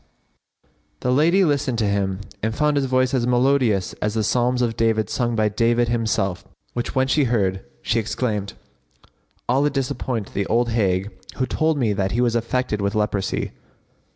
[FN#56] 0.01 0.69
The 1.01 1.11
lady 1.11 1.45
listened 1.45 1.77
to 1.77 1.85
him 1.87 2.21
and 2.41 2.55
found 2.55 2.75
his 2.75 2.87
voice 2.87 3.13
as 3.13 3.27
melodious 3.27 3.93
as 4.01 4.15
the 4.15 4.23
psalms 4.23 4.63
of 4.63 4.75
David 4.75 5.11
sung 5.11 5.35
by 5.35 5.47
David 5.47 5.89
himself,[FN#57] 5.89 6.51
which 6.73 6.95
when 6.95 7.07
she 7.07 7.25
heard, 7.25 7.63
she 7.83 7.99
exclaimed, 7.99 8.53
"Allah 9.47 9.69
disappoint 9.69 10.33
the 10.33 10.47
old 10.47 10.69
hag 10.69 11.11
who 11.35 11.45
told 11.45 11.77
me 11.77 11.93
that 11.93 12.13
he 12.13 12.19
was 12.21 12.33
affected 12.33 12.81
with 12.81 12.95
leprosy! 12.95 13.51